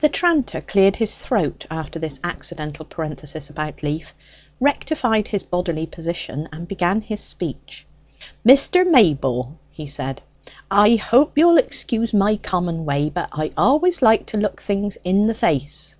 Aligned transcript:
The 0.00 0.10
tranter 0.10 0.60
cleared 0.60 0.96
his 0.96 1.18
throat 1.18 1.64
after 1.70 1.98
this 1.98 2.20
accidental 2.22 2.84
parenthesis 2.84 3.48
about 3.48 3.82
Leaf, 3.82 4.14
rectified 4.60 5.28
his 5.28 5.44
bodily 5.44 5.86
position, 5.86 6.46
and 6.52 6.68
began 6.68 7.00
his 7.00 7.22
speech. 7.22 7.86
"Mr. 8.46 8.86
Mayble," 8.86 9.56
he 9.70 9.86
said, 9.86 10.20
"I 10.70 10.96
hope 10.96 11.38
you'll 11.38 11.56
excuse 11.56 12.12
my 12.12 12.36
common 12.36 12.84
way, 12.84 13.08
but 13.08 13.30
I 13.32 13.50
always 13.56 14.02
like 14.02 14.26
to 14.26 14.36
look 14.36 14.60
things 14.60 14.98
in 15.04 15.24
the 15.24 15.32
face." 15.32 15.96